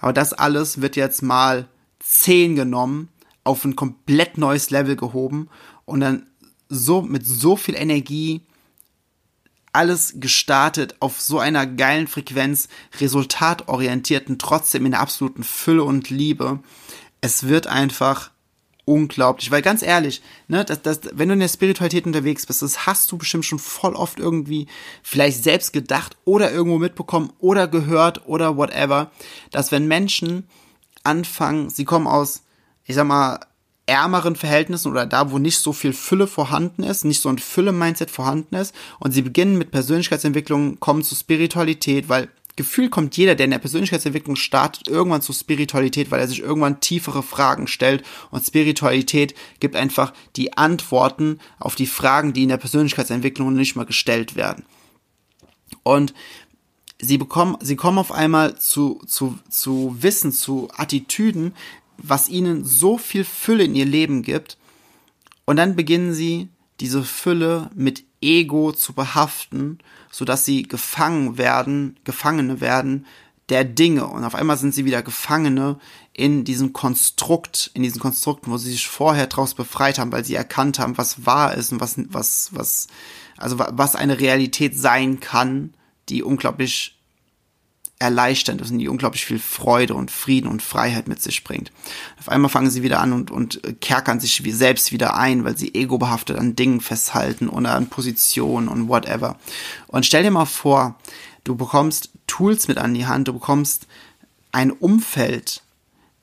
aber 0.00 0.12
das 0.12 0.32
alles 0.32 0.80
wird 0.80 0.96
jetzt 0.96 1.22
mal 1.22 1.68
10 2.00 2.56
genommen, 2.56 3.08
auf 3.44 3.64
ein 3.64 3.76
komplett 3.76 4.38
neues 4.38 4.70
Level 4.70 4.96
gehoben 4.96 5.48
und 5.84 6.00
dann 6.00 6.26
so 6.68 7.02
mit 7.02 7.26
so 7.26 7.56
viel 7.56 7.76
Energie 7.76 8.42
alles 9.76 10.14
gestartet 10.16 10.96
auf 11.00 11.20
so 11.20 11.38
einer 11.38 11.66
geilen 11.66 12.08
Frequenz, 12.08 12.68
resultatorientierten, 12.98 14.38
trotzdem 14.38 14.86
in 14.86 14.92
der 14.92 15.00
absoluten 15.00 15.44
Fülle 15.44 15.84
und 15.84 16.08
Liebe. 16.08 16.60
Es 17.20 17.46
wird 17.46 17.66
einfach 17.66 18.30
unglaublich, 18.86 19.50
weil 19.50 19.60
ganz 19.60 19.82
ehrlich, 19.82 20.22
ne, 20.48 20.64
das, 20.64 20.80
das, 20.80 21.00
wenn 21.12 21.28
du 21.28 21.34
in 21.34 21.40
der 21.40 21.48
Spiritualität 21.48 22.06
unterwegs 22.06 22.46
bist, 22.46 22.62
das 22.62 22.86
hast 22.86 23.12
du 23.12 23.18
bestimmt 23.18 23.44
schon 23.44 23.58
voll 23.58 23.94
oft 23.94 24.18
irgendwie 24.18 24.66
vielleicht 25.02 25.42
selbst 25.42 25.72
gedacht 25.72 26.16
oder 26.24 26.50
irgendwo 26.50 26.78
mitbekommen 26.78 27.32
oder 27.38 27.68
gehört 27.68 28.26
oder 28.26 28.56
whatever, 28.56 29.10
dass 29.50 29.72
wenn 29.72 29.88
Menschen 29.88 30.48
anfangen, 31.02 31.68
sie 31.68 31.84
kommen 31.84 32.06
aus, 32.06 32.44
ich 32.84 32.94
sag 32.94 33.06
mal, 33.06 33.40
ärmeren 33.86 34.36
Verhältnissen 34.36 34.90
oder 34.90 35.06
da, 35.06 35.30
wo 35.30 35.38
nicht 35.38 35.58
so 35.58 35.72
viel 35.72 35.92
Fülle 35.92 36.26
vorhanden 36.26 36.82
ist, 36.82 37.04
nicht 37.04 37.20
so 37.20 37.28
ein 37.28 37.38
Fülle-Mindset 37.38 38.10
vorhanden 38.10 38.56
ist 38.56 38.74
und 38.98 39.12
sie 39.12 39.22
beginnen 39.22 39.58
mit 39.58 39.70
Persönlichkeitsentwicklung, 39.70 40.80
kommen 40.80 41.02
zu 41.02 41.14
Spiritualität, 41.14 42.08
weil 42.08 42.28
Gefühl 42.56 42.88
kommt 42.88 43.16
jeder, 43.18 43.34
der 43.34 43.44
in 43.44 43.50
der 43.50 43.58
Persönlichkeitsentwicklung 43.58 44.34
startet, 44.34 44.88
irgendwann 44.88 45.20
zu 45.20 45.34
Spiritualität, 45.34 46.10
weil 46.10 46.20
er 46.20 46.28
sich 46.28 46.40
irgendwann 46.40 46.80
tiefere 46.80 47.22
Fragen 47.22 47.66
stellt. 47.66 48.02
Und 48.30 48.46
Spiritualität 48.46 49.34
gibt 49.60 49.76
einfach 49.76 50.14
die 50.36 50.54
Antworten 50.54 51.38
auf 51.58 51.74
die 51.74 51.86
Fragen, 51.86 52.32
die 52.32 52.44
in 52.44 52.48
der 52.48 52.56
Persönlichkeitsentwicklung 52.56 53.52
nicht 53.52 53.76
mal 53.76 53.84
gestellt 53.84 54.36
werden. 54.36 54.64
Und 55.82 56.14
sie 56.98 57.18
bekommen, 57.18 57.58
sie 57.60 57.76
kommen 57.76 57.98
auf 57.98 58.10
einmal 58.10 58.56
zu, 58.56 59.02
zu, 59.06 59.38
zu 59.50 59.96
Wissen, 60.00 60.32
zu 60.32 60.68
Attitüden, 60.74 61.52
was 61.98 62.28
ihnen 62.28 62.64
so 62.64 62.98
viel 62.98 63.24
Fülle 63.24 63.64
in 63.64 63.74
ihr 63.74 63.86
Leben 63.86 64.22
gibt. 64.22 64.58
Und 65.44 65.56
dann 65.56 65.76
beginnen 65.76 66.12
sie, 66.12 66.48
diese 66.80 67.04
Fülle 67.04 67.70
mit 67.74 68.04
Ego 68.20 68.72
zu 68.72 68.92
behaften, 68.92 69.78
so 70.10 70.24
dass 70.24 70.44
sie 70.44 70.64
gefangen 70.64 71.38
werden, 71.38 71.96
Gefangene 72.04 72.60
werden 72.60 73.06
der 73.48 73.64
Dinge 73.64 74.06
und 74.06 74.24
auf 74.24 74.34
einmal 74.34 74.56
sind 74.56 74.74
sie 74.74 74.84
wieder 74.84 75.02
Gefangene 75.02 75.78
in 76.12 76.44
diesem 76.44 76.72
Konstrukt, 76.72 77.70
in 77.74 77.82
diesen 77.82 78.00
Konstrukten, 78.00 78.50
wo 78.50 78.56
sie 78.56 78.72
sich 78.72 78.88
vorher 78.88 79.28
draus 79.28 79.54
befreit 79.54 79.98
haben, 79.98 80.10
weil 80.10 80.24
sie 80.24 80.34
erkannt 80.34 80.78
haben, 80.78 80.98
was 80.98 81.26
wahr 81.26 81.54
ist 81.54 81.70
und 81.72 81.80
was 81.80 81.96
was 82.08 82.50
was 82.52 82.88
also 83.36 83.58
was 83.58 83.94
eine 83.94 84.18
Realität 84.18 84.76
sein 84.76 85.20
kann, 85.20 85.74
die 86.08 86.22
unglaublich 86.22 86.95
erleichternd 87.98 88.60
ist 88.60 88.70
und 88.70 88.78
die 88.78 88.88
unglaublich 88.88 89.24
viel 89.24 89.38
Freude 89.38 89.94
und 89.94 90.10
Frieden 90.10 90.48
und 90.48 90.62
Freiheit 90.62 91.08
mit 91.08 91.22
sich 91.22 91.44
bringt. 91.44 91.72
Auf 92.18 92.28
einmal 92.28 92.50
fangen 92.50 92.70
sie 92.70 92.82
wieder 92.82 93.00
an 93.00 93.12
und, 93.12 93.30
und 93.30 93.60
kerkern 93.80 94.20
sich 94.20 94.44
wie 94.44 94.52
selbst 94.52 94.92
wieder 94.92 95.16
ein, 95.16 95.44
weil 95.44 95.56
sie 95.56 95.74
ego-behaftet 95.74 96.36
an 96.36 96.56
Dingen 96.56 96.82
festhalten 96.82 97.48
oder 97.48 97.74
an 97.74 97.88
Positionen 97.88 98.68
und 98.68 98.88
whatever. 98.88 99.38
Und 99.86 100.04
stell 100.04 100.22
dir 100.22 100.30
mal 100.30 100.44
vor, 100.44 100.96
du 101.44 101.56
bekommst 101.56 102.10
Tools 102.26 102.68
mit 102.68 102.76
an 102.76 102.92
die 102.92 103.06
Hand, 103.06 103.28
du 103.28 103.32
bekommst 103.32 103.86
ein 104.52 104.70
Umfeld, 104.72 105.62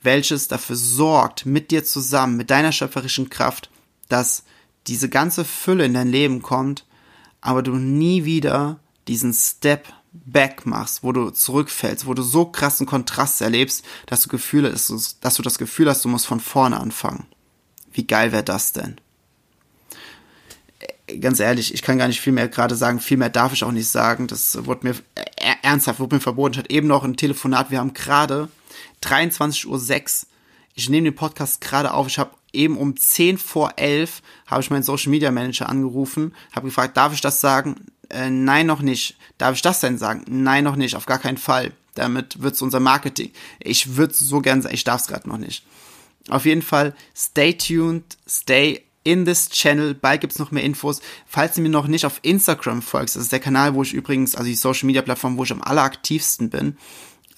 welches 0.04 0.48
dafür 0.48 0.76
sorgt, 0.76 1.46
mit 1.46 1.72
dir 1.72 1.84
zusammen, 1.84 2.38
mit 2.38 2.52
deiner 2.52 2.72
schöpferischen 2.72 3.30
Kraft, 3.30 3.72
dass 4.10 4.44
diese 4.86 5.10
ganze 5.10 5.44
Fülle 5.46 5.86
in 5.86 5.94
dein 5.94 6.10
Leben 6.10 6.42
kommt, 6.42 6.86
aber 7.42 7.64
du 7.64 7.74
nie 7.76 8.26
wieder 8.26 8.80
diesen 9.08 9.34
Step 9.34 9.88
back 10.14 10.66
machst, 10.66 11.04
wo 11.04 11.12
du 11.12 11.32
zurückfällst, 11.32 12.06
wo 12.06 12.14
du 12.14 12.22
so 12.22 12.46
krassen 12.46 12.86
Kontrast 12.86 13.42
erlebst, 13.42 13.84
dass 14.06 14.22
du 14.22 14.30
Gefühle, 14.30 14.70
dass 14.70 14.88
du 14.88 15.42
das 15.42 15.58
Gefühl 15.58 15.90
hast, 15.90 16.06
du 16.06 16.10
musst 16.10 16.28
von 16.28 16.40
vorne 16.40 16.80
anfangen. 16.80 17.26
Wie 17.92 18.06
geil 18.06 18.32
wäre 18.32 18.44
das 18.44 18.74
denn? 18.74 18.98
Äh, 21.08 21.18
ganz 21.18 21.40
ehrlich, 21.40 21.74
ich 21.74 21.82
kann 21.82 21.98
gar 21.98 22.08
nicht 22.08 22.22
viel 22.22 22.34
mehr 22.34 22.48
gerade 22.48 22.76
sagen, 22.76 23.00
viel 23.00 23.18
mehr 23.18 23.30
darf 23.30 23.54
ich 23.54 23.64
auch 23.64 23.72
nicht 23.72 23.90
sagen. 23.90 24.28
Das 24.28 24.66
wurde 24.66 24.88
mir 24.88 24.96
äh, 25.16 25.56
ernsthaft, 25.62 26.00
wurde 26.00 26.16
mir 26.16 26.22
verboten. 26.22 26.54
Ich 26.54 26.60
hatte 26.60 26.70
eben 26.70 26.88
noch 26.88 27.04
ein 27.04 27.18
Telefonat. 27.18 27.72
Wir 27.72 27.80
haben 27.80 27.94
gerade 27.94 28.50
23.06 29.04 29.66
Uhr. 29.68 30.28
Ich 30.76 30.90
nehme 30.90 31.06
den 31.06 31.16
Podcast 31.16 31.62
gerade 31.62 31.94
auf. 31.94 32.08
Ich 32.08 32.18
habe 32.20 32.32
eben 32.52 32.78
um 32.78 32.96
10 32.96 33.38
vor 33.38 33.74
11 33.78 34.22
habe 34.46 34.62
ich 34.62 34.70
meinen 34.70 34.84
Social 34.84 35.10
Media 35.10 35.32
Manager 35.32 35.68
angerufen, 35.68 36.34
habe 36.52 36.68
gefragt, 36.68 36.96
darf 36.96 37.14
ich 37.14 37.22
das 37.22 37.42
sagen? 37.42 37.76
Äh, 38.14 38.30
nein, 38.30 38.68
noch 38.68 38.82
nicht. 38.82 39.18
Darf 39.38 39.56
ich 39.56 39.62
das 39.62 39.80
denn 39.80 39.98
sagen? 39.98 40.24
Nein, 40.28 40.64
noch 40.64 40.76
nicht, 40.76 40.96
auf 40.96 41.06
gar 41.06 41.20
keinen 41.20 41.38
Fall. 41.38 41.74
Damit 41.96 42.42
wird's 42.42 42.62
unser 42.62 42.80
Marketing. 42.80 43.32
Ich 43.60 43.96
würde 43.96 44.14
so 44.14 44.42
gern 44.42 44.62
sagen, 44.62 44.76
ich 44.76 44.84
darf 44.84 45.02
es 45.02 45.08
gerade 45.08 45.28
noch 45.28 45.38
nicht. 45.38 45.66
Auf 46.30 46.46
jeden 46.46 46.62
Fall, 46.62 46.96
stay 47.16 47.54
tuned, 47.54 48.18
stay 48.28 48.84
in 49.04 49.26
this 49.26 49.50
channel. 49.50 49.94
Bald 49.94 50.22
gibt's 50.22 50.40
noch 50.40 50.52
mehr 50.52 50.64
Infos. 50.64 51.02
Falls 51.28 51.56
du 51.56 51.62
mir 51.62 51.70
noch 51.70 51.88
nicht 51.88 52.06
auf 52.06 52.20
Instagram 52.22 52.82
folgst, 52.82 53.16
das 53.16 53.24
ist 53.24 53.32
der 53.32 53.40
Kanal, 53.40 53.74
wo 53.74 53.84
ich 53.84 53.94
übrigens, 53.94 54.36
also 54.36 54.48
die 54.48 54.56
Social 54.56 54.88
Media 54.88 55.02
Plattform, 55.02 55.38
wo 55.38 55.44
ich 55.44 55.52
am 55.52 55.62
alleraktivsten 55.62 56.50
bin. 56.50 56.78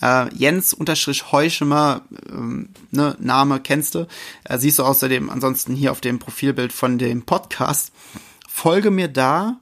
Äh, 0.02 0.34
Jens 0.36 0.74
unterstrich 0.74 1.32
Heuschemer, 1.32 2.02
ähm, 2.30 2.70
ne, 2.92 3.16
Name 3.20 3.60
kennst 3.60 3.96
du. 3.96 4.08
Äh, 4.44 4.58
siehst 4.60 4.80
du 4.80 4.84
außerdem 4.84 5.30
ansonsten 5.30 5.76
hier 5.76 5.92
auf 5.92 6.02
dem 6.02 6.20
Profilbild 6.20 6.72
von 6.72 6.98
dem 6.98 7.24
Podcast. 7.24 7.92
Folge 8.48 8.92
mir 8.92 9.08
da 9.08 9.60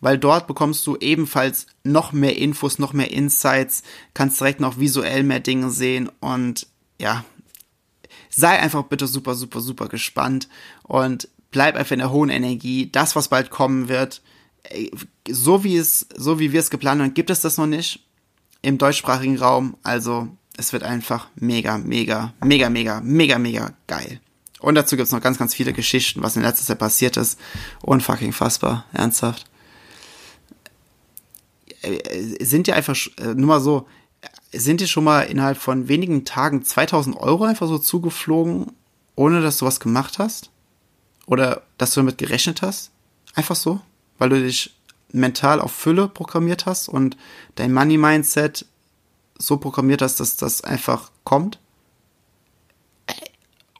weil 0.00 0.18
dort 0.18 0.46
bekommst 0.46 0.86
du 0.86 0.96
ebenfalls 0.96 1.66
noch 1.84 2.12
mehr 2.12 2.36
Infos, 2.36 2.78
noch 2.78 2.92
mehr 2.92 3.10
Insights, 3.10 3.82
kannst 4.14 4.40
direkt 4.40 4.60
noch 4.60 4.78
visuell 4.78 5.22
mehr 5.22 5.40
Dinge 5.40 5.70
sehen 5.70 6.10
und 6.20 6.66
ja, 7.00 7.24
sei 8.30 8.58
einfach 8.58 8.84
bitte 8.84 9.06
super, 9.06 9.34
super, 9.34 9.60
super 9.60 9.88
gespannt 9.88 10.48
und 10.82 11.28
bleib 11.50 11.76
einfach 11.76 11.92
in 11.92 12.00
der 12.00 12.12
hohen 12.12 12.30
Energie. 12.30 12.90
Das, 12.90 13.16
was 13.16 13.28
bald 13.28 13.50
kommen 13.50 13.88
wird, 13.88 14.22
so 15.28 15.64
wie 15.64 15.76
es, 15.76 16.06
so 16.16 16.38
wie 16.38 16.52
wir 16.52 16.60
es 16.60 16.70
geplant 16.70 17.00
haben, 17.00 17.14
gibt 17.14 17.30
es 17.30 17.40
das 17.40 17.56
noch 17.56 17.66
nicht. 17.66 18.04
im 18.62 18.78
deutschsprachigen 18.78 19.38
Raum. 19.38 19.76
Also 19.82 20.28
es 20.56 20.72
wird 20.72 20.82
einfach 20.82 21.28
mega, 21.36 21.78
mega, 21.78 22.34
mega, 22.44 22.68
mega, 22.68 23.00
mega, 23.00 23.38
mega 23.38 23.72
geil. 23.86 24.20
Und 24.60 24.74
dazu 24.74 24.96
gibt's 24.96 25.12
noch 25.12 25.20
ganz, 25.20 25.38
ganz 25.38 25.54
viele 25.54 25.72
Geschichten, 25.72 26.22
was 26.22 26.36
in 26.36 26.42
letzter 26.42 26.66
Zeit 26.66 26.80
passiert 26.80 27.16
ist. 27.16 27.38
Unfucking 27.82 28.32
fassbar, 28.32 28.84
ernsthaft. 28.92 29.44
Äh, 31.82 32.44
sind 32.44 32.66
die 32.66 32.72
einfach, 32.72 32.96
äh, 33.18 33.34
nur 33.34 33.46
mal 33.46 33.60
so, 33.60 33.86
sind 34.52 34.80
die 34.80 34.88
schon 34.88 35.04
mal 35.04 35.22
innerhalb 35.22 35.58
von 35.58 35.88
wenigen 35.88 36.24
Tagen 36.24 36.64
2000 36.64 37.16
Euro 37.16 37.44
einfach 37.44 37.68
so 37.68 37.78
zugeflogen, 37.78 38.72
ohne 39.14 39.42
dass 39.42 39.58
du 39.58 39.66
was 39.66 39.80
gemacht 39.80 40.18
hast? 40.18 40.50
Oder 41.26 41.62
dass 41.76 41.92
du 41.92 42.00
damit 42.00 42.18
gerechnet 42.18 42.62
hast? 42.62 42.90
Einfach 43.34 43.56
so? 43.56 43.80
Weil 44.18 44.30
du 44.30 44.42
dich 44.42 44.74
mental 45.12 45.60
auf 45.60 45.72
Fülle 45.72 46.08
programmiert 46.08 46.66
hast 46.66 46.88
und 46.88 47.16
dein 47.54 47.72
Money-Mindset 47.72 48.66
so 49.38 49.56
programmiert 49.58 50.02
hast, 50.02 50.20
dass 50.20 50.36
das 50.36 50.62
einfach 50.64 51.10
kommt. 51.24 51.58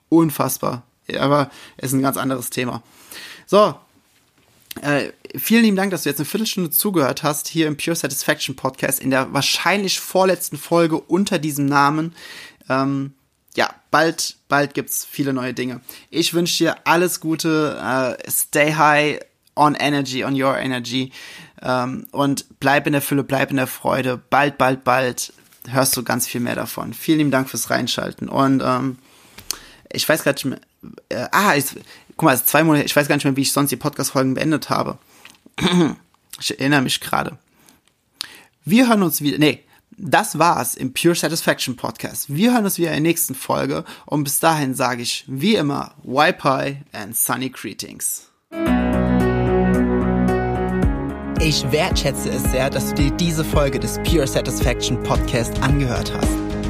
Unfassbar. 0.08 0.84
Aber 1.18 1.50
ist 1.78 1.92
ein 1.92 2.02
ganz 2.02 2.16
anderes 2.16 2.50
Thema. 2.50 2.82
So. 3.46 3.74
Äh, 4.82 5.12
vielen 5.36 5.62
lieben 5.62 5.76
Dank, 5.76 5.90
dass 5.90 6.02
du 6.02 6.08
jetzt 6.08 6.18
eine 6.18 6.26
Viertelstunde 6.26 6.70
zugehört 6.70 7.22
hast 7.22 7.48
hier 7.48 7.66
im 7.66 7.76
Pure 7.76 7.96
Satisfaction 7.96 8.56
Podcast 8.56 9.00
in 9.00 9.10
der 9.10 9.32
wahrscheinlich 9.32 10.00
vorletzten 10.00 10.56
Folge 10.56 11.00
unter 11.00 11.38
diesem 11.38 11.66
Namen. 11.66 12.14
Ähm, 12.68 13.14
ja, 13.56 13.70
bald, 13.90 14.36
bald 14.48 14.74
gibt's 14.74 15.04
viele 15.04 15.32
neue 15.32 15.54
Dinge. 15.54 15.80
Ich 16.10 16.34
wünsche 16.34 16.58
dir 16.58 16.76
alles 16.86 17.20
Gute, 17.20 17.78
äh, 17.82 18.30
stay 18.30 18.74
high 18.74 19.20
on 19.56 19.74
energy, 19.74 20.24
on 20.24 20.40
your 20.40 20.56
energy 20.56 21.12
ähm, 21.62 22.06
und 22.12 22.46
bleib 22.60 22.86
in 22.86 22.92
der 22.92 23.02
Fülle, 23.02 23.24
bleib 23.24 23.50
in 23.50 23.56
der 23.56 23.66
Freude. 23.66 24.20
Bald, 24.30 24.58
bald, 24.58 24.84
bald 24.84 25.32
hörst 25.68 25.96
du 25.96 26.02
ganz 26.02 26.26
viel 26.26 26.40
mehr 26.40 26.54
davon. 26.54 26.94
Vielen 26.94 27.18
lieben 27.18 27.30
Dank 27.30 27.50
fürs 27.50 27.70
Reinschalten. 27.70 28.28
Und 28.28 28.62
ähm, 28.64 28.98
ich 29.92 30.08
weiß 30.08 30.24
mehr. 30.24 30.60
Äh, 31.08 31.26
ah, 31.32 31.54
ich, 31.56 31.64
guck 32.18 32.26
mal, 32.26 32.34
ist 32.34 32.48
zwei 32.48 32.64
Monate, 32.64 32.84
ich 32.84 32.94
weiß 32.94 33.08
gar 33.08 33.16
nicht 33.16 33.24
mehr, 33.24 33.36
wie 33.36 33.42
ich 33.42 33.52
sonst 33.52 33.70
die 33.70 33.76
Podcast-Folgen 33.76 34.34
beendet 34.34 34.68
habe. 34.68 34.98
ich 36.40 36.58
erinnere 36.58 36.82
mich 36.82 37.00
gerade. 37.00 37.38
Wir 38.64 38.88
hören 38.88 39.02
uns 39.04 39.22
wieder. 39.22 39.38
Nee, 39.38 39.64
das 39.96 40.38
war's 40.38 40.74
im 40.74 40.92
Pure 40.92 41.14
Satisfaction 41.14 41.76
Podcast. 41.76 42.34
Wir 42.34 42.52
hören 42.52 42.64
uns 42.64 42.76
wieder 42.76 42.88
in 42.88 43.04
der 43.04 43.12
nächsten 43.12 43.34
Folge 43.34 43.84
und 44.04 44.24
bis 44.24 44.40
dahin 44.40 44.74
sage 44.74 45.02
ich 45.02 45.24
wie 45.28 45.54
immer 45.54 45.94
Wi-Fi 46.02 46.78
and 46.92 47.16
Sunny 47.16 47.50
Greetings. 47.50 48.28
Ich 51.40 51.70
wertschätze 51.70 52.30
es 52.30 52.42
sehr, 52.50 52.68
dass 52.68 52.88
du 52.88 52.94
dir 52.94 53.10
diese 53.12 53.44
Folge 53.44 53.78
des 53.78 53.98
Pure 53.98 54.26
Satisfaction 54.26 55.00
Podcast 55.04 55.62
angehört 55.62 56.12
hast. 56.12 56.47